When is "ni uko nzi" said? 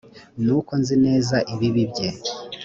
0.43-0.95